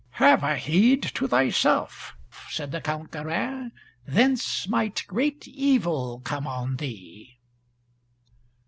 [0.17, 2.15] "Have a heed to thyself,"
[2.49, 3.71] said the Count Garin,
[4.07, 7.37] "thence might great evil come on thee."